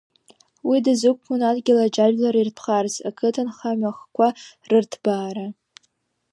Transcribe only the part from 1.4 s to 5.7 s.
адгьыл аџьажәлар иртәхарц, ақыҭанхамҩа ахкқәа рырҭбаара.